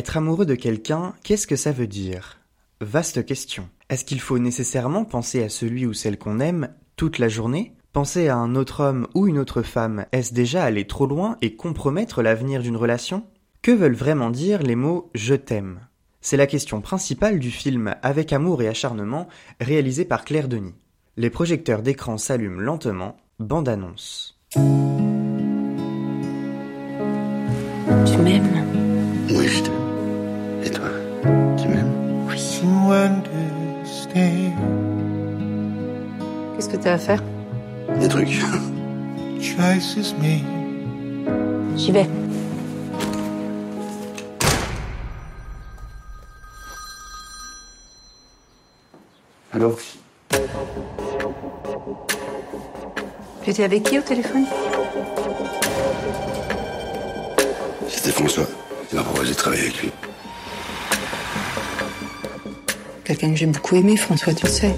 Être 0.00 0.16
amoureux 0.16 0.46
de 0.46 0.54
quelqu'un, 0.54 1.12
qu'est-ce 1.22 1.46
que 1.46 1.56
ça 1.56 1.72
veut 1.72 1.86
dire? 1.86 2.38
Vaste 2.80 3.26
question. 3.26 3.68
Est-ce 3.90 4.06
qu'il 4.06 4.18
faut 4.18 4.38
nécessairement 4.38 5.04
penser 5.04 5.42
à 5.42 5.50
celui 5.50 5.84
ou 5.84 5.92
celle 5.92 6.16
qu'on 6.16 6.40
aime 6.40 6.70
toute 6.96 7.18
la 7.18 7.28
journée? 7.28 7.74
Penser 7.92 8.28
à 8.28 8.38
un 8.38 8.54
autre 8.54 8.82
homme 8.82 9.08
ou 9.14 9.26
une 9.26 9.38
autre 9.38 9.60
femme, 9.60 10.06
est-ce 10.12 10.32
déjà 10.32 10.64
aller 10.64 10.86
trop 10.86 11.04
loin 11.04 11.36
et 11.42 11.54
compromettre 11.54 12.22
l'avenir 12.22 12.62
d'une 12.62 12.78
relation? 12.78 13.26
Que 13.60 13.72
veulent 13.72 13.92
vraiment 13.92 14.30
dire 14.30 14.62
les 14.62 14.74
mots 14.74 15.10
je 15.14 15.34
t'aime? 15.34 15.80
C'est 16.22 16.38
la 16.38 16.46
question 16.46 16.80
principale 16.80 17.38
du 17.38 17.50
film 17.50 17.94
Avec 18.00 18.32
amour 18.32 18.62
et 18.62 18.68
acharnement, 18.68 19.28
réalisé 19.60 20.06
par 20.06 20.24
Claire 20.24 20.48
Denis. 20.48 20.76
Les 21.18 21.28
projecteurs 21.28 21.82
d'écran 21.82 22.16
s'allument 22.16 22.62
lentement, 22.62 23.18
bande 23.38 23.68
annonce. 23.68 24.40
Tu 28.06 28.16
m'aimes 28.16 28.69
Qu'est-ce 36.56 36.68
que 36.68 36.76
t'as 36.76 36.94
à 36.94 36.98
faire? 36.98 37.22
Des 38.00 38.08
trucs. 38.08 38.42
J'y 41.76 41.92
vais. 41.92 42.08
Allô? 49.52 49.78
Tu 53.44 53.50
étais 53.50 53.62
avec 53.62 53.84
qui 53.84 54.00
au 54.00 54.02
téléphone? 54.02 54.46
C'était 57.88 58.10
François. 58.10 58.46
Il 58.90 58.98
m'a 58.98 59.04
proposé 59.04 59.30
de 59.30 59.36
travailler 59.36 59.62
avec 59.62 59.80
lui. 59.80 59.92
Quelqu'un 63.10 63.30
que 63.30 63.36
j'ai 63.36 63.46
beaucoup 63.46 63.74
aimé, 63.74 63.96
François, 63.96 64.32
tu 64.32 64.46
le 64.46 64.52
sais. 64.52 64.76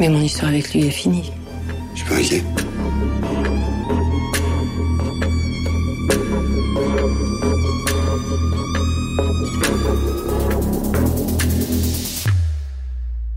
Mais 0.00 0.08
mon 0.08 0.18
histoire 0.18 0.50
avec 0.50 0.74
lui 0.74 0.88
est 0.88 0.90
finie. 0.90 1.30
Je 1.94 2.04
pas 2.04 2.16
inquiet. 2.16 2.42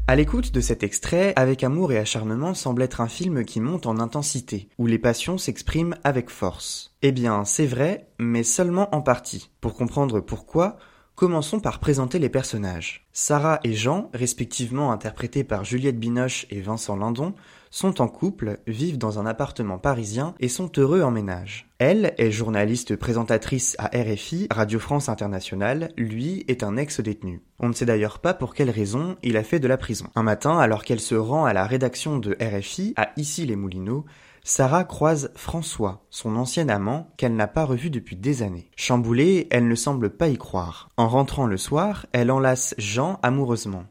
À 0.08 0.16
l'écoute 0.16 0.52
de 0.52 0.62
cet 0.62 0.82
extrait, 0.82 1.34
Avec 1.36 1.64
amour 1.64 1.92
et 1.92 2.00
acharnement 2.00 2.56
semble 2.56 2.82
être 2.82 3.02
un 3.02 3.08
film 3.08 3.46
qui 3.46 3.60
monte 3.60 3.86
en 3.86 4.00
intensité, 4.00 4.68
où 4.80 4.88
les 4.88 4.98
passions 4.98 5.38
s'expriment 5.38 5.96
avec 6.04 6.32
force. 6.32 6.96
Eh 7.04 7.12
bien, 7.12 7.46
c'est 7.46 7.68
vrai, 7.68 8.08
mais 8.18 8.42
seulement 8.42 8.96
en 8.96 9.02
partie. 9.04 9.52
Pour 9.62 9.76
comprendre 9.76 10.22
pourquoi, 10.22 10.78
Commençons 11.16 11.60
par 11.60 11.80
présenter 11.80 12.18
les 12.18 12.28
personnages. 12.28 13.06
Sarah 13.14 13.60
et 13.64 13.74
Jean, 13.74 14.10
respectivement 14.16 14.92
interprétés 14.92 15.44
par 15.44 15.64
Juliette 15.64 16.00
Binoche 16.00 16.48
et 16.50 16.60
Vincent 16.60 16.96
Lindon, 16.96 17.36
sont 17.70 18.02
en 18.02 18.08
couple, 18.08 18.58
vivent 18.66 18.98
dans 18.98 19.20
un 19.20 19.28
appartement 19.28 19.78
parisien 19.78 20.34
et 20.40 20.50
sont 20.50 20.72
heureux 20.76 21.04
en 21.04 21.12
ménage. 21.12 21.70
Elle 21.78 22.16
est 22.18 22.32
journaliste 22.32 22.96
présentatrice 22.96 23.76
à 23.78 23.92
RFI, 23.96 24.48
Radio 24.50 24.80
France 24.80 25.08
Internationale, 25.08 25.92
lui 25.98 26.46
est 26.48 26.64
un 26.64 26.78
ex-détenu. 26.78 27.44
On 27.60 27.70
ne 27.70 27.74
sait 27.74 27.86
d'ailleurs 27.86 28.18
pas 28.18 28.34
pour 28.34 28.56
quelle 28.56 28.72
raison 28.72 29.16
il 29.22 29.38
a 29.38 29.44
fait 29.44 29.60
de 29.60 29.68
la 29.68 29.78
prison. 29.78 30.08
Un 30.16 30.24
matin, 30.24 30.58
alors 30.58 30.84
qu'elle 30.84 31.00
se 31.00 31.16
rend 31.16 31.46
à 31.46 31.54
la 31.54 31.68
rédaction 31.68 32.18
de 32.18 32.36
RFI, 32.42 32.96
à 32.98 33.12
Issy-les-Moulineaux, 33.18 34.06
Sarah 34.46 34.84
croise 34.84 35.32
François, 35.36 36.04
son 36.10 36.36
ancien 36.36 36.68
amant, 36.68 37.08
qu'elle 37.16 37.38
n'a 37.38 37.48
pas 37.48 37.64
revu 37.64 37.90
depuis 37.90 38.18
des 38.18 38.44
années. 38.44 38.70
Chamboulée, 38.76 39.48
elle 39.52 39.70
ne 39.70 39.76
semble 39.76 40.10
pas 40.10 40.28
y 40.28 40.38
croire. 40.38 40.90
En 40.98 41.08
rentrant 41.08 41.46
le 41.46 41.56
soir, 41.56 42.08
elle 42.12 42.30
enlace 42.30 42.76
Jean 42.78 43.20
amoureusement. 43.24 43.86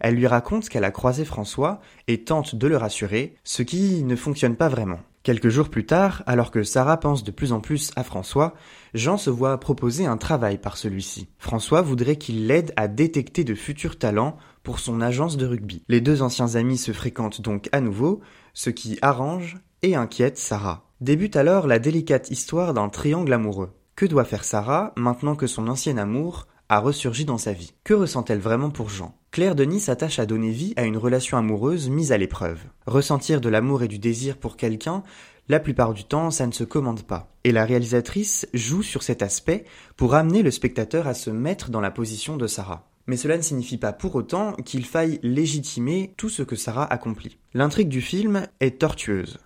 Elle 0.00 0.14
lui 0.14 0.26
raconte 0.26 0.70
qu'elle 0.70 0.84
a 0.84 0.90
croisé 0.90 1.26
François 1.26 1.82
et 2.06 2.24
tente 2.24 2.54
de 2.54 2.66
le 2.66 2.78
rassurer, 2.78 3.34
ce 3.44 3.62
qui 3.62 4.02
ne 4.02 4.16
fonctionne 4.16 4.56
pas 4.56 4.70
vraiment. 4.70 5.00
Quelques 5.24 5.50
jours 5.50 5.68
plus 5.68 5.84
tard, 5.84 6.22
alors 6.24 6.50
que 6.50 6.62
Sarah 6.62 7.00
pense 7.00 7.22
de 7.22 7.30
plus 7.30 7.52
en 7.52 7.60
plus 7.60 7.90
à 7.94 8.02
François, 8.02 8.54
Jean 8.94 9.18
se 9.18 9.28
voit 9.28 9.60
proposer 9.60 10.06
un 10.06 10.16
travail 10.16 10.56
par 10.56 10.78
celui-ci. 10.78 11.28
François 11.38 11.82
voudrait 11.82 12.16
qu'il 12.16 12.46
l'aide 12.46 12.72
à 12.76 12.88
détecter 12.88 13.44
de 13.44 13.54
futurs 13.54 13.98
talents 13.98 14.38
pour 14.68 14.80
son 14.80 15.00
agence 15.00 15.38
de 15.38 15.46
rugby. 15.46 15.82
Les 15.88 16.02
deux 16.02 16.20
anciens 16.20 16.54
amis 16.54 16.76
se 16.76 16.92
fréquentent 16.92 17.40
donc 17.40 17.70
à 17.72 17.80
nouveau, 17.80 18.20
ce 18.52 18.68
qui 18.68 18.98
arrange 19.00 19.56
et 19.80 19.96
inquiète 19.96 20.36
Sarah. 20.36 20.84
Débute 21.00 21.36
alors 21.36 21.66
la 21.66 21.78
délicate 21.78 22.30
histoire 22.30 22.74
d'un 22.74 22.90
triangle 22.90 23.32
amoureux. 23.32 23.70
Que 23.96 24.04
doit 24.04 24.26
faire 24.26 24.44
Sarah 24.44 24.92
maintenant 24.94 25.36
que 25.36 25.46
son 25.46 25.68
ancien 25.68 25.96
amour 25.96 26.48
a 26.68 26.80
ressurgi 26.80 27.24
dans 27.24 27.38
sa 27.38 27.54
vie? 27.54 27.72
Que 27.82 27.94
ressent-elle 27.94 28.40
vraiment 28.40 28.68
pour 28.68 28.90
Jean? 28.90 29.16
Claire 29.30 29.54
Denis 29.54 29.80
s'attache 29.80 30.18
à 30.18 30.26
donner 30.26 30.50
vie 30.50 30.74
à 30.76 30.84
une 30.84 30.98
relation 30.98 31.38
amoureuse 31.38 31.88
mise 31.88 32.12
à 32.12 32.18
l'épreuve. 32.18 32.60
Ressentir 32.86 33.40
de 33.40 33.48
l'amour 33.48 33.82
et 33.82 33.88
du 33.88 33.98
désir 33.98 34.36
pour 34.36 34.58
quelqu'un, 34.58 35.02
la 35.48 35.60
plupart 35.60 35.94
du 35.94 36.04
temps, 36.04 36.30
ça 36.30 36.46
ne 36.46 36.52
se 36.52 36.64
commande 36.64 37.04
pas. 37.04 37.32
Et 37.42 37.52
la 37.52 37.64
réalisatrice 37.64 38.46
joue 38.52 38.82
sur 38.82 39.02
cet 39.02 39.22
aspect 39.22 39.64
pour 39.96 40.14
amener 40.14 40.42
le 40.42 40.50
spectateur 40.50 41.06
à 41.06 41.14
se 41.14 41.30
mettre 41.30 41.70
dans 41.70 41.80
la 41.80 41.90
position 41.90 42.36
de 42.36 42.46
Sarah. 42.46 42.84
Mais 43.08 43.16
cela 43.16 43.36
ne 43.36 43.42
signifie 43.42 43.78
pas 43.78 43.92
pour 43.92 44.14
autant 44.14 44.52
qu'il 44.52 44.84
faille 44.84 45.18
légitimer 45.22 46.14
tout 46.16 46.28
ce 46.28 46.42
que 46.42 46.56
Sarah 46.56 46.84
accomplit. 46.84 47.38
L'intrigue 47.54 47.88
du 47.88 48.02
film 48.02 48.46
est 48.60 48.78
tortueuse. 48.78 49.38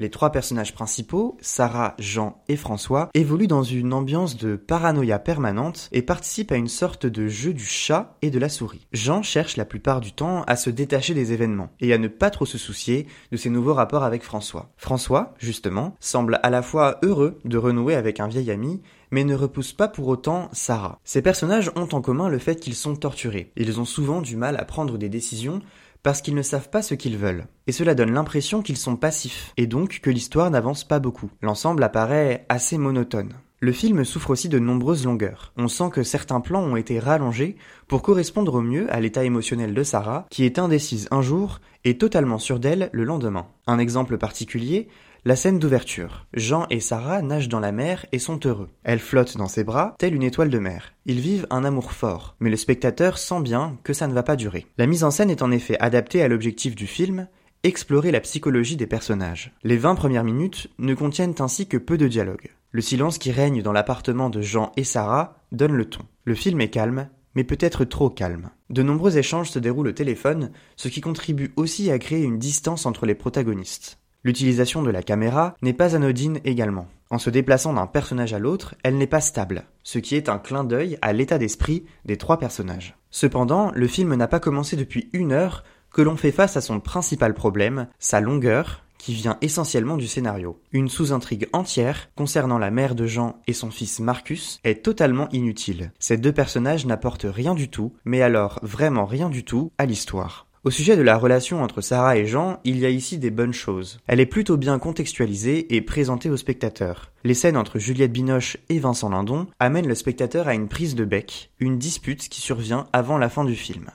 Les 0.00 0.10
trois 0.10 0.30
personnages 0.30 0.74
principaux, 0.74 1.36
Sarah, 1.40 1.96
Jean 1.98 2.40
et 2.48 2.56
François, 2.56 3.08
évoluent 3.14 3.48
dans 3.48 3.64
une 3.64 3.92
ambiance 3.92 4.36
de 4.36 4.54
paranoïa 4.54 5.18
permanente 5.18 5.88
et 5.90 6.02
participent 6.02 6.52
à 6.52 6.56
une 6.56 6.68
sorte 6.68 7.06
de 7.06 7.26
jeu 7.26 7.52
du 7.52 7.64
chat 7.64 8.16
et 8.22 8.30
de 8.30 8.38
la 8.38 8.48
souris. 8.48 8.86
Jean 8.92 9.22
cherche 9.22 9.56
la 9.56 9.64
plupart 9.64 10.00
du 10.00 10.12
temps 10.12 10.44
à 10.46 10.54
se 10.54 10.70
détacher 10.70 11.14
des 11.14 11.32
événements 11.32 11.70
et 11.80 11.92
à 11.92 11.98
ne 11.98 12.06
pas 12.06 12.30
trop 12.30 12.46
se 12.46 12.58
soucier 12.58 13.08
de 13.32 13.36
ses 13.36 13.50
nouveaux 13.50 13.74
rapports 13.74 14.04
avec 14.04 14.22
François. 14.22 14.70
François, 14.76 15.34
justement, 15.38 15.96
semble 15.98 16.38
à 16.44 16.50
la 16.50 16.62
fois 16.62 16.98
heureux 17.02 17.40
de 17.44 17.58
renouer 17.58 17.96
avec 17.96 18.20
un 18.20 18.28
vieil 18.28 18.52
ami 18.52 18.80
mais 19.10 19.24
ne 19.24 19.34
repousse 19.34 19.72
pas 19.72 19.88
pour 19.88 20.08
autant 20.08 20.48
Sarah. 20.52 20.98
Ces 21.04 21.22
personnages 21.22 21.70
ont 21.76 21.88
en 21.92 22.00
commun 22.00 22.28
le 22.28 22.38
fait 22.38 22.60
qu'ils 22.60 22.74
sont 22.74 22.96
torturés. 22.96 23.52
Ils 23.56 23.80
ont 23.80 23.84
souvent 23.84 24.20
du 24.20 24.36
mal 24.36 24.56
à 24.56 24.64
prendre 24.64 24.98
des 24.98 25.08
décisions 25.08 25.60
parce 26.08 26.22
qu'ils 26.22 26.34
ne 26.34 26.40
savent 26.40 26.70
pas 26.70 26.80
ce 26.80 26.94
qu'ils 26.94 27.18
veulent. 27.18 27.48
Et 27.66 27.72
cela 27.72 27.94
donne 27.94 28.14
l'impression 28.14 28.62
qu'ils 28.62 28.78
sont 28.78 28.96
passifs, 28.96 29.52
et 29.58 29.66
donc 29.66 30.00
que 30.00 30.08
l'histoire 30.08 30.50
n'avance 30.50 30.82
pas 30.82 31.00
beaucoup. 31.00 31.30
L'ensemble 31.42 31.82
apparaît 31.82 32.46
assez 32.48 32.78
monotone. 32.78 33.34
Le 33.60 33.72
film 33.72 34.02
souffre 34.06 34.30
aussi 34.30 34.48
de 34.48 34.58
nombreuses 34.58 35.04
longueurs. 35.04 35.52
On 35.58 35.68
sent 35.68 35.90
que 35.92 36.02
certains 36.02 36.40
plans 36.40 36.62
ont 36.62 36.76
été 36.76 36.98
rallongés 36.98 37.56
pour 37.88 38.00
correspondre 38.00 38.54
au 38.54 38.62
mieux 38.62 38.90
à 38.90 39.00
l'état 39.00 39.22
émotionnel 39.22 39.74
de 39.74 39.82
Sarah, 39.82 40.24
qui 40.30 40.46
est 40.46 40.58
indécise 40.58 41.08
un 41.10 41.20
jour 41.20 41.60
et 41.84 41.98
totalement 41.98 42.38
sûre 42.38 42.58
d'elle 42.58 42.88
le 42.92 43.04
lendemain. 43.04 43.46
Un 43.66 43.78
exemple 43.78 44.16
particulier, 44.16 44.88
la 45.24 45.36
scène 45.36 45.58
d'ouverture. 45.58 46.26
Jean 46.32 46.66
et 46.70 46.80
Sarah 46.80 47.22
nagent 47.22 47.48
dans 47.48 47.60
la 47.60 47.72
mer 47.72 48.06
et 48.12 48.18
sont 48.18 48.40
heureux. 48.44 48.68
Elle 48.84 48.98
flotte 48.98 49.36
dans 49.36 49.48
ses 49.48 49.64
bras, 49.64 49.94
telle 49.98 50.14
une 50.14 50.22
étoile 50.22 50.50
de 50.50 50.58
mer. 50.58 50.94
Ils 51.06 51.20
vivent 51.20 51.46
un 51.50 51.64
amour 51.64 51.92
fort, 51.92 52.36
mais 52.40 52.50
le 52.50 52.56
spectateur 52.56 53.18
sent 53.18 53.40
bien 53.42 53.76
que 53.82 53.92
ça 53.92 54.06
ne 54.06 54.14
va 54.14 54.22
pas 54.22 54.36
durer. 54.36 54.66
La 54.78 54.86
mise 54.86 55.04
en 55.04 55.10
scène 55.10 55.30
est 55.30 55.42
en 55.42 55.50
effet 55.50 55.76
adaptée 55.80 56.22
à 56.22 56.28
l'objectif 56.28 56.74
du 56.74 56.86
film, 56.86 57.28
explorer 57.62 58.10
la 58.10 58.20
psychologie 58.20 58.76
des 58.76 58.86
personnages. 58.86 59.52
Les 59.64 59.76
20 59.76 59.96
premières 59.96 60.24
minutes 60.24 60.68
ne 60.78 60.94
contiennent 60.94 61.34
ainsi 61.40 61.66
que 61.66 61.76
peu 61.76 61.98
de 61.98 62.08
dialogue. 62.08 62.50
Le 62.70 62.80
silence 62.80 63.18
qui 63.18 63.32
règne 63.32 63.62
dans 63.62 63.72
l'appartement 63.72 64.30
de 64.30 64.42
Jean 64.42 64.72
et 64.76 64.84
Sarah 64.84 65.42
donne 65.52 65.72
le 65.72 65.86
ton. 65.86 66.04
Le 66.24 66.34
film 66.34 66.60
est 66.60 66.70
calme, 66.70 67.08
mais 67.34 67.44
peut-être 67.44 67.84
trop 67.84 68.10
calme. 68.10 68.50
De 68.70 68.82
nombreux 68.82 69.16
échanges 69.16 69.50
se 69.50 69.58
déroulent 69.58 69.88
au 69.88 69.92
téléphone, 69.92 70.52
ce 70.76 70.88
qui 70.88 71.00
contribue 71.00 71.52
aussi 71.56 71.90
à 71.90 71.98
créer 71.98 72.22
une 72.22 72.38
distance 72.38 72.84
entre 72.84 73.06
les 73.06 73.14
protagonistes. 73.14 73.98
L'utilisation 74.24 74.82
de 74.82 74.90
la 74.90 75.02
caméra 75.02 75.54
n'est 75.62 75.72
pas 75.72 75.94
anodine 75.94 76.40
également. 76.44 76.88
En 77.10 77.18
se 77.18 77.30
déplaçant 77.30 77.72
d'un 77.72 77.86
personnage 77.86 78.34
à 78.34 78.38
l'autre, 78.38 78.74
elle 78.82 78.98
n'est 78.98 79.06
pas 79.06 79.20
stable, 79.20 79.64
ce 79.82 79.98
qui 79.98 80.14
est 80.14 80.28
un 80.28 80.38
clin 80.38 80.64
d'œil 80.64 80.98
à 81.00 81.12
l'état 81.12 81.38
d'esprit 81.38 81.84
des 82.04 82.18
trois 82.18 82.38
personnages. 82.38 82.96
Cependant, 83.10 83.70
le 83.74 83.86
film 83.86 84.14
n'a 84.14 84.28
pas 84.28 84.40
commencé 84.40 84.76
depuis 84.76 85.08
une 85.12 85.32
heure 85.32 85.64
que 85.92 86.02
l'on 86.02 86.16
fait 86.16 86.32
face 86.32 86.56
à 86.56 86.60
son 86.60 86.80
principal 86.80 87.32
problème, 87.32 87.86
sa 87.98 88.20
longueur, 88.20 88.84
qui 88.98 89.14
vient 89.14 89.38
essentiellement 89.40 89.96
du 89.96 90.08
scénario. 90.08 90.60
Une 90.72 90.88
sous-intrigue 90.88 91.48
entière 91.52 92.10
concernant 92.16 92.58
la 92.58 92.70
mère 92.70 92.94
de 92.94 93.06
Jean 93.06 93.40
et 93.46 93.52
son 93.52 93.70
fils 93.70 94.00
Marcus 94.00 94.58
est 94.64 94.84
totalement 94.84 95.28
inutile. 95.30 95.92
Ces 95.98 96.18
deux 96.18 96.32
personnages 96.32 96.84
n'apportent 96.84 97.26
rien 97.28 97.54
du 97.54 97.70
tout, 97.70 97.94
mais 98.04 98.20
alors 98.20 98.58
vraiment 98.62 99.06
rien 99.06 99.30
du 99.30 99.44
tout, 99.44 99.72
à 99.78 99.86
l'histoire. 99.86 100.47
Au 100.64 100.70
sujet 100.70 100.96
de 100.96 101.02
la 101.02 101.16
relation 101.16 101.62
entre 101.62 101.80
Sarah 101.80 102.16
et 102.16 102.26
Jean, 102.26 102.58
il 102.64 102.78
y 102.78 102.86
a 102.86 102.90
ici 102.90 103.18
des 103.18 103.30
bonnes 103.30 103.52
choses. 103.52 104.00
Elle 104.08 104.18
est 104.18 104.26
plutôt 104.26 104.56
bien 104.56 104.80
contextualisée 104.80 105.76
et 105.76 105.80
présentée 105.82 106.30
au 106.30 106.36
spectateur. 106.36 107.12
Les 107.22 107.34
scènes 107.34 107.56
entre 107.56 107.78
Juliette 107.78 108.12
Binoche 108.12 108.56
et 108.68 108.80
Vincent 108.80 109.08
Lindon 109.08 109.46
amènent 109.60 109.86
le 109.86 109.94
spectateur 109.94 110.48
à 110.48 110.54
une 110.54 110.66
prise 110.66 110.96
de 110.96 111.04
bec, 111.04 111.52
une 111.60 111.78
dispute 111.78 112.28
qui 112.28 112.40
survient 112.40 112.88
avant 112.92 113.18
la 113.18 113.28
fin 113.28 113.44
du 113.44 113.54
film. 113.54 113.86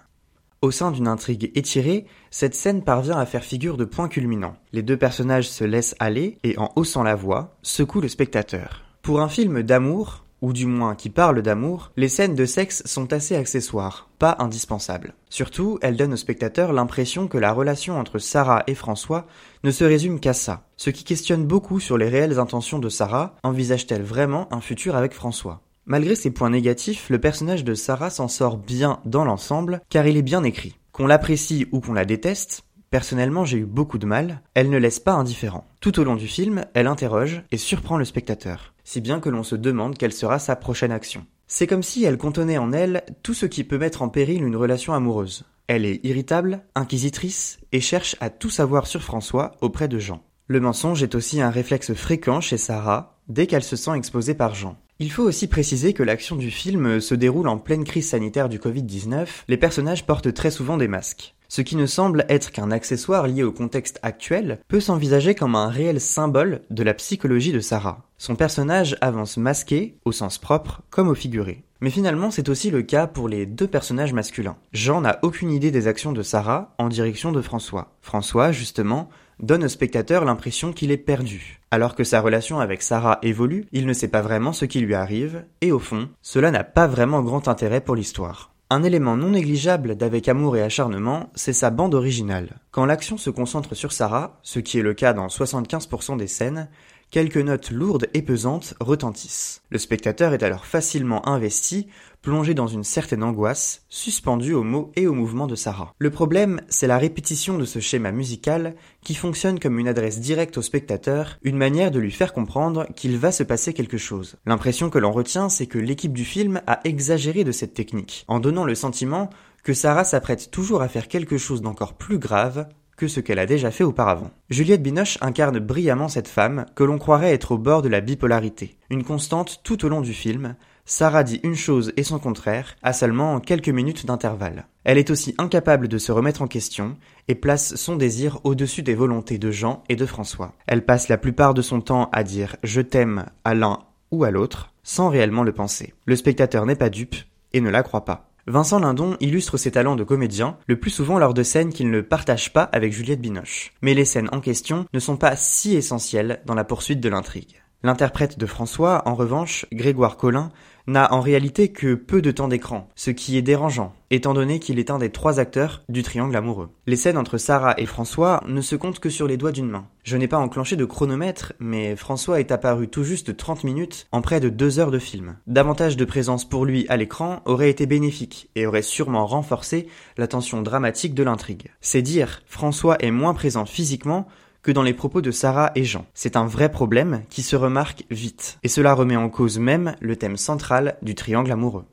Au 0.61 0.71
sein 0.71 0.91
d'une 0.91 1.09
intrigue 1.09 1.51
étirée, 1.53 2.05
cette 2.31 2.55
scène 2.55 2.81
parvient 2.81 3.17
à 3.17 3.25
faire 3.25 3.43
figure 3.43 3.75
de 3.75 3.83
point 3.83 4.07
culminant. 4.07 4.55
Les 4.71 4.83
deux 4.83 4.95
personnages 4.95 5.49
se 5.49 5.65
laissent 5.65 5.95
aller 5.99 6.37
et 6.45 6.57
en 6.57 6.71
haussant 6.77 7.03
la 7.03 7.15
voix, 7.15 7.57
secouent 7.61 7.99
le 7.99 8.07
spectateur. 8.07 8.85
Pour 9.01 9.19
un 9.19 9.27
film 9.27 9.63
d'amour, 9.63 10.23
ou 10.43 10.51
du 10.51 10.65
moins 10.65 10.93
qui 10.93 11.09
parlent 11.09 11.41
d'amour, 11.41 11.93
les 11.95 12.09
scènes 12.09 12.35
de 12.35 12.45
sexe 12.45 12.83
sont 12.85 13.13
assez 13.13 13.33
accessoires, 13.33 14.09
pas 14.19 14.35
indispensables. 14.39 15.15
Surtout, 15.29 15.79
elles 15.81 15.95
donnent 15.95 16.13
au 16.13 16.17
spectateur 16.17 16.73
l'impression 16.73 17.29
que 17.29 17.37
la 17.37 17.53
relation 17.53 17.97
entre 17.97 18.19
Sarah 18.19 18.63
et 18.67 18.75
François 18.75 19.25
ne 19.63 19.71
se 19.71 19.85
résume 19.85 20.19
qu'à 20.19 20.33
ça, 20.33 20.67
ce 20.75 20.89
qui 20.89 21.05
questionne 21.05 21.47
beaucoup 21.47 21.79
sur 21.79 21.97
les 21.97 22.09
réelles 22.09 22.39
intentions 22.39 22.79
de 22.79 22.89
Sarah, 22.89 23.35
envisage-t-elle 23.43 24.03
vraiment 24.03 24.53
un 24.53 24.59
futur 24.59 24.97
avec 24.97 25.13
François? 25.13 25.61
Malgré 25.85 26.13
ses 26.13 26.31
points 26.31 26.49
négatifs, 26.49 27.09
le 27.09 27.19
personnage 27.19 27.63
de 27.63 27.73
Sarah 27.73 28.09
s'en 28.09 28.27
sort 28.27 28.57
bien 28.57 28.99
dans 29.05 29.23
l'ensemble, 29.23 29.79
car 29.87 30.05
il 30.07 30.17
est 30.17 30.21
bien 30.21 30.43
écrit. 30.43 30.77
Qu'on 30.91 31.07
l'apprécie 31.07 31.67
ou 31.71 31.79
qu'on 31.79 31.93
la 31.93 32.03
déteste, 32.03 32.65
personnellement 32.93 33.43
j'ai 33.43 33.57
eu 33.57 33.65
beaucoup 33.65 33.97
de 33.97 34.05
mal, 34.05 34.43
elle 34.53 34.69
ne 34.69 34.77
laisse 34.77 34.99
pas 34.99 35.13
indifférent. 35.13 35.65
Tout 35.79 35.99
au 35.99 36.03
long 36.03 36.15
du 36.15 36.27
film, 36.27 36.65
elle 36.75 36.85
interroge 36.85 37.41
et 37.51 37.57
surprend 37.57 37.97
le 37.97 38.05
spectateur, 38.05 38.75
si 38.83 39.01
bien 39.01 39.19
que 39.19 39.29
l'on 39.29 39.41
se 39.41 39.55
demande 39.55 39.97
quelle 39.97 40.13
sera 40.13 40.37
sa 40.37 40.55
prochaine 40.55 40.91
action. 40.91 41.25
C'est 41.47 41.65
comme 41.65 41.81
si 41.81 42.03
elle 42.03 42.19
contenait 42.19 42.59
en 42.59 42.71
elle 42.71 43.01
tout 43.23 43.33
ce 43.33 43.47
qui 43.47 43.63
peut 43.63 43.79
mettre 43.79 44.03
en 44.03 44.09
péril 44.09 44.43
une 44.43 44.55
relation 44.55 44.93
amoureuse. 44.93 45.43
Elle 45.65 45.87
est 45.87 46.05
irritable, 46.05 46.61
inquisitrice, 46.75 47.57
et 47.71 47.81
cherche 47.81 48.15
à 48.19 48.29
tout 48.29 48.51
savoir 48.51 48.85
sur 48.85 49.01
François 49.01 49.53
auprès 49.61 49.87
de 49.87 49.97
Jean. 49.97 50.21
Le 50.45 50.59
mensonge 50.59 51.01
est 51.01 51.15
aussi 51.15 51.41
un 51.41 51.49
réflexe 51.49 51.95
fréquent 51.95 52.41
chez 52.41 52.57
Sarah 52.57 53.17
dès 53.27 53.47
qu'elle 53.47 53.63
se 53.63 53.75
sent 53.75 53.95
exposée 53.95 54.35
par 54.35 54.53
Jean. 54.53 54.77
Il 54.99 55.11
faut 55.11 55.23
aussi 55.23 55.47
préciser 55.47 55.93
que 55.93 56.03
l'action 56.03 56.35
du 56.35 56.51
film 56.51 57.01
se 57.01 57.15
déroule 57.15 57.47
en 57.47 57.57
pleine 57.57 57.85
crise 57.85 58.09
sanitaire 58.09 58.49
du 58.49 58.59
Covid-19, 58.59 59.25
les 59.47 59.57
personnages 59.57 60.05
portent 60.05 60.31
très 60.31 60.51
souvent 60.51 60.77
des 60.77 60.87
masques. 60.87 61.33
Ce 61.55 61.61
qui 61.61 61.75
ne 61.75 61.85
semble 61.85 62.25
être 62.29 62.51
qu'un 62.51 62.71
accessoire 62.71 63.27
lié 63.27 63.43
au 63.43 63.51
contexte 63.51 63.99
actuel 64.01 64.57
peut 64.67 64.79
s'envisager 64.79 65.35
comme 65.35 65.53
un 65.53 65.67
réel 65.67 66.01
symbole 66.01 66.61
de 66.71 66.81
la 66.81 66.95
psychologie 66.95 67.51
de 67.51 67.59
Sarah. 67.59 68.01
Son 68.17 68.35
personnage 68.35 68.97
avance 69.01 69.37
masqué, 69.37 69.99
au 70.03 70.11
sens 70.11 70.39
propre 70.39 70.81
comme 70.89 71.09
au 71.09 71.13
figuré. 71.13 71.63
Mais 71.79 71.91
finalement, 71.91 72.31
c'est 72.31 72.49
aussi 72.49 72.71
le 72.71 72.81
cas 72.81 73.05
pour 73.05 73.29
les 73.29 73.45
deux 73.45 73.67
personnages 73.67 74.13
masculins. 74.13 74.57
Jean 74.71 75.01
n'a 75.01 75.19
aucune 75.21 75.51
idée 75.51 75.69
des 75.69 75.85
actions 75.85 76.11
de 76.11 76.23
Sarah 76.23 76.73
en 76.79 76.89
direction 76.89 77.31
de 77.31 77.41
François. 77.43 77.91
François, 78.01 78.51
justement, 78.51 79.09
donne 79.39 79.65
au 79.65 79.69
spectateur 79.69 80.25
l'impression 80.25 80.73
qu'il 80.73 80.89
est 80.89 80.97
perdu. 80.97 81.59
Alors 81.69 81.93
que 81.93 82.03
sa 82.03 82.19
relation 82.19 82.61
avec 82.61 82.81
Sarah 82.81 83.19
évolue, 83.21 83.67
il 83.71 83.85
ne 83.85 83.93
sait 83.93 84.07
pas 84.07 84.23
vraiment 84.23 84.53
ce 84.53 84.65
qui 84.65 84.79
lui 84.79 84.95
arrive, 84.95 85.45
et 85.61 85.71
au 85.71 85.77
fond, 85.77 86.09
cela 86.23 86.49
n'a 86.49 86.63
pas 86.63 86.87
vraiment 86.87 87.21
grand 87.21 87.47
intérêt 87.47 87.81
pour 87.81 87.95
l'histoire. 87.95 88.53
Un 88.73 88.81
élément 88.81 89.15
non 89.15 89.29
négligeable 89.29 89.95
d'Avec 89.95 90.27
Amour 90.27 90.57
et 90.57 90.63
Acharnement, 90.63 91.29
c'est 91.35 91.53
sa 91.53 91.69
bande 91.69 91.93
originale. 91.93 92.57
Quand 92.71 92.87
l'action 92.87 93.17
se 93.17 93.29
concentre 93.29 93.75
sur 93.75 93.91
Sarah, 93.91 94.39
ce 94.41 94.57
qui 94.57 94.79
est 94.79 94.81
le 94.81 94.95
cas 94.95 95.13
dans 95.13 95.27
75% 95.27 96.17
des 96.17 96.25
scènes, 96.25 96.67
quelques 97.13 97.37
notes 97.37 97.69
lourdes 97.69 98.07
et 98.15 98.23
pesantes 98.23 98.73
retentissent. 98.79 99.61
Le 99.69 99.77
spectateur 99.77 100.33
est 100.33 100.41
alors 100.41 100.65
facilement 100.65 101.29
investi, 101.29 101.85
plongé 102.23 102.55
dans 102.55 102.65
une 102.65 102.83
certaine 102.83 103.21
angoisse, 103.21 103.83
suspendu 103.87 104.55
aux 104.55 104.63
mots 104.63 104.91
et 104.95 105.05
aux 105.05 105.13
mouvements 105.13 105.45
de 105.45 105.53
Sarah. 105.53 105.93
Le 105.99 106.09
problème, 106.09 106.59
c'est 106.69 106.87
la 106.87 106.97
répétition 106.97 107.59
de 107.59 107.65
ce 107.65 107.79
schéma 107.79 108.11
musical 108.11 108.73
qui 109.03 109.13
fonctionne 109.13 109.59
comme 109.59 109.77
une 109.77 109.87
adresse 109.87 110.21
directe 110.21 110.57
au 110.57 110.63
spectateur, 110.63 111.37
une 111.43 111.57
manière 111.57 111.91
de 111.91 111.99
lui 111.99 112.09
faire 112.09 112.33
comprendre 112.33 112.87
qu'il 112.95 113.19
va 113.19 113.31
se 113.31 113.43
passer 113.43 113.75
quelque 113.75 113.99
chose. 113.99 114.37
L'impression 114.47 114.89
que 114.89 114.97
l'on 114.97 115.11
retient, 115.11 115.49
c'est 115.49 115.67
que 115.67 115.77
l'équipe 115.77 116.13
du 116.13 116.25
film 116.25 116.61
a 116.65 116.79
exagéré 116.83 117.43
de 117.43 117.51
cette 117.51 117.75
technique, 117.75 118.25
en 118.27 118.39
donnant 118.39 118.65
le 118.65 118.73
sentiment 118.73 119.29
que 119.63 119.75
Sarah 119.75 120.03
s'apprête 120.03 120.49
toujours 120.49 120.81
à 120.81 120.87
faire 120.87 121.07
quelque 121.07 121.37
chose 121.37 121.61
d'encore 121.61 121.93
plus 121.93 122.17
grave, 122.17 122.67
ce 123.07 123.19
qu'elle 123.19 123.39
a 123.39 123.45
déjà 123.45 123.71
fait 123.71 123.83
auparavant. 123.83 124.31
Juliette 124.49 124.83
Binoche 124.83 125.17
incarne 125.21 125.59
brillamment 125.59 126.07
cette 126.07 126.27
femme 126.27 126.65
que 126.75 126.83
l'on 126.83 126.97
croirait 126.97 127.33
être 127.33 127.53
au 127.53 127.57
bord 127.57 127.81
de 127.81 127.89
la 127.89 128.01
bipolarité. 128.01 128.77
Une 128.89 129.03
constante 129.03 129.61
tout 129.63 129.85
au 129.85 129.89
long 129.89 130.01
du 130.01 130.13
film, 130.13 130.55
Sarah 130.85 131.23
dit 131.23 131.39
une 131.43 131.55
chose 131.55 131.93
et 131.95 132.03
son 132.03 132.19
contraire 132.19 132.75
à 132.83 132.91
seulement 132.91 133.39
quelques 133.39 133.69
minutes 133.69 134.05
d'intervalle. 134.05 134.67
Elle 134.83 134.97
est 134.97 135.11
aussi 135.11 135.33
incapable 135.37 135.87
de 135.87 135.97
se 135.97 136.11
remettre 136.11 136.41
en 136.41 136.47
question 136.47 136.97
et 137.29 137.35
place 137.35 137.75
son 137.75 137.95
désir 137.95 138.39
au-dessus 138.43 138.83
des 138.83 138.95
volontés 138.95 139.37
de 139.37 139.49
Jean 139.49 139.83
et 139.87 139.95
de 139.95 140.05
François. 140.05 140.53
Elle 140.67 140.85
passe 140.85 141.07
la 141.07 141.17
plupart 141.17 141.53
de 141.53 141.61
son 141.61 141.79
temps 141.79 142.09
à 142.11 142.23
dire 142.23 142.57
je 142.63 142.81
t'aime 142.81 143.25
à 143.45 143.55
l'un 143.55 143.79
ou 144.11 144.25
à 144.25 144.31
l'autre 144.31 144.73
sans 144.83 145.07
réellement 145.07 145.43
le 145.43 145.53
penser. 145.53 145.93
Le 146.05 146.17
spectateur 146.17 146.65
n'est 146.65 146.75
pas 146.75 146.89
dupe 146.89 147.15
et 147.53 147.61
ne 147.61 147.69
la 147.69 147.83
croit 147.83 148.03
pas. 148.03 148.32
Vincent 148.45 148.79
Lindon 148.79 149.15
illustre 149.21 149.55
ses 149.55 149.71
talents 149.71 149.95
de 149.95 150.03
comédien, 150.03 150.57
le 150.67 150.77
plus 150.77 150.91
souvent 150.91 151.17
lors 151.17 151.33
de 151.33 151.43
scènes 151.43 151.71
qu'il 151.71 151.89
ne 151.89 152.01
partage 152.01 152.51
pas 152.51 152.63
avec 152.63 152.91
Juliette 152.91 153.21
Binoche. 153.21 153.71
Mais 153.81 153.93
les 153.93 154.03
scènes 154.03 154.29
en 154.33 154.41
question 154.41 154.85
ne 154.93 154.99
sont 154.99 155.15
pas 155.15 155.37
si 155.37 155.75
essentielles 155.75 156.41
dans 156.45 156.53
la 156.53 156.65
poursuite 156.65 156.99
de 156.99 157.07
l'intrigue. 157.07 157.62
L'interprète 157.85 158.39
de 158.39 158.45
François, 158.45 159.01
en 159.05 159.13
revanche, 159.13 159.65
Grégoire 159.73 160.15
Collin, 160.15 160.51
n'a 160.87 161.13
en 161.13 161.19
réalité 161.19 161.69
que 161.69 161.95
peu 161.95 162.21
de 162.21 162.31
temps 162.31 162.47
d'écran, 162.47 162.89
ce 162.95 163.11
qui 163.11 163.37
est 163.37 163.41
dérangeant, 163.41 163.93
étant 164.09 164.33
donné 164.33 164.59
qu'il 164.59 164.79
est 164.79 164.89
un 164.89 164.99
des 164.99 165.09
trois 165.09 165.39
acteurs 165.39 165.83
du 165.89 166.03
triangle 166.03 166.35
amoureux. 166.35 166.69
Les 166.87 166.95
scènes 166.95 167.17
entre 167.17 167.37
Sarah 167.37 167.73
et 167.77 167.85
François 167.85 168.41
ne 168.47 168.61
se 168.61 168.75
comptent 168.75 168.99
que 168.99 169.09
sur 169.09 169.27
les 169.27 169.37
doigts 169.37 169.51
d'une 169.51 169.69
main. 169.69 169.87
Je 170.03 170.17
n'ai 170.17 170.27
pas 170.27 170.39
enclenché 170.39 170.75
de 170.75 170.85
chronomètre, 170.85 171.53
mais 171.59 171.95
François 171.95 172.39
est 172.39 172.51
apparu 172.51 172.87
tout 172.87 173.03
juste 173.03 173.35
30 173.35 173.63
minutes 173.63 174.07
en 174.11 174.21
près 174.21 174.39
de 174.39 174.49
deux 174.49 174.79
heures 174.79 174.91
de 174.91 174.99
film. 174.99 175.37
Davantage 175.47 175.97
de 175.97 176.05
présence 176.05 176.47
pour 176.47 176.65
lui 176.65 176.85
à 176.89 176.97
l'écran 176.97 177.41
aurait 177.45 177.69
été 177.69 177.85
bénéfique 177.85 178.49
et 178.55 178.65
aurait 178.65 178.81
sûrement 178.81 179.25
renforcé 179.25 179.87
la 180.17 180.27
tension 180.27 180.61
dramatique 180.61 181.15
de 181.15 181.23
l'intrigue. 181.23 181.71
C'est 181.81 182.01
dire, 182.01 182.41
François 182.45 182.97
est 182.99 183.11
moins 183.11 183.33
présent 183.33 183.65
physiquement 183.65 184.27
que 184.63 184.71
dans 184.71 184.81
les 184.81 184.93
propos 184.93 185.21
de 185.21 185.31
Sarah 185.31 185.71
et 185.75 185.83
Jean. 185.83 186.05
C'est 186.13 186.35
un 186.35 186.45
vrai 186.45 186.71
problème 186.71 187.21
qui 187.29 187.43
se 187.43 187.55
remarque 187.55 188.05
vite. 188.09 188.57
Et 188.63 188.69
cela 188.69 188.93
remet 188.93 189.17
en 189.17 189.29
cause 189.29 189.59
même 189.59 189.95
le 189.99 190.15
thème 190.15 190.37
central 190.37 190.95
du 191.01 191.13
triangle 191.13 191.51
amoureux. 191.51 191.85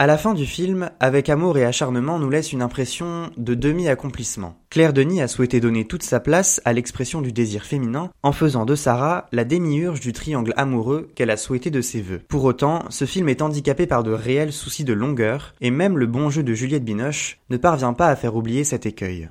À 0.00 0.06
la 0.06 0.18
fin 0.18 0.34
du 0.34 0.44
film, 0.44 0.90
Avec 0.98 1.28
amour 1.28 1.56
et 1.56 1.64
acharnement 1.64 2.18
nous 2.18 2.28
laisse 2.28 2.52
une 2.52 2.62
impression 2.62 3.30
de 3.36 3.54
demi-accomplissement. 3.54 4.56
Claire 4.68 4.92
Denis 4.92 5.22
a 5.22 5.28
souhaité 5.28 5.60
donner 5.60 5.86
toute 5.86 6.02
sa 6.02 6.18
place 6.18 6.60
à 6.64 6.72
l'expression 6.72 7.22
du 7.22 7.30
désir 7.30 7.64
féminin 7.64 8.10
en 8.24 8.32
faisant 8.32 8.66
de 8.66 8.74
Sarah 8.74 9.28
la 9.30 9.44
démiurge 9.44 10.00
du 10.00 10.12
triangle 10.12 10.52
amoureux 10.56 11.10
qu'elle 11.14 11.30
a 11.30 11.36
souhaité 11.36 11.70
de 11.70 11.80
ses 11.80 12.02
voeux. 12.02 12.20
Pour 12.28 12.42
autant, 12.42 12.84
ce 12.90 13.04
film 13.04 13.28
est 13.28 13.40
handicapé 13.40 13.86
par 13.86 14.02
de 14.02 14.10
réels 14.10 14.52
soucis 14.52 14.84
de 14.84 14.92
longueur 14.92 15.54
et 15.60 15.70
même 15.70 15.96
le 15.96 16.06
bon 16.06 16.28
jeu 16.28 16.42
de 16.42 16.54
Juliette 16.54 16.84
Binoche 16.84 17.38
ne 17.48 17.56
parvient 17.56 17.94
pas 17.94 18.08
à 18.08 18.16
faire 18.16 18.34
oublier 18.34 18.64
cet 18.64 18.86
écueil. 18.86 19.28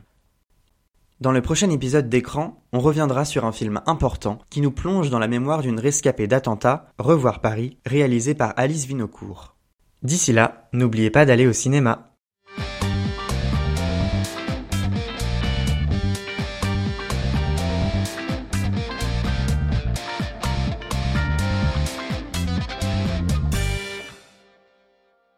Dans 1.22 1.32
le 1.32 1.42
prochain 1.42 1.70
épisode 1.70 2.10
d'écran, 2.10 2.64
on 2.74 2.80
reviendra 2.80 3.24
sur 3.24 3.46
un 3.46 3.52
film 3.52 3.82
important 3.86 4.40
qui 4.50 4.62
nous 4.62 4.72
plonge 4.72 5.10
dans 5.10 5.20
la 5.20 5.28
mémoire 5.28 5.62
d'une 5.62 5.80
rescapée 5.80 6.28
d'attentat, 6.28 6.88
Revoir 6.98 7.40
Paris, 7.40 7.78
réalisé 7.86 8.34
par 8.34 8.54
Alice 8.58 8.86
Vinocourt. 8.86 9.56
D'ici 10.02 10.34
là, 10.34 10.68
n'oubliez 10.74 11.12
pas 11.12 11.26
d'aller 11.26 11.48
au 11.48 11.54
cinéma. 11.54 12.13